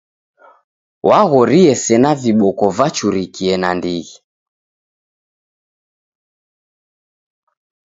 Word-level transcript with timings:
W'aghorie 1.07 1.73
sena 1.83 2.11
viboko 2.21 2.65
vachurikie 2.77 3.53
nandighi. 3.61 4.15